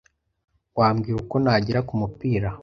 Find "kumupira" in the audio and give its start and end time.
1.87-2.49